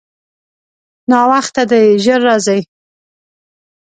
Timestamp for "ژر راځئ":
2.03-2.61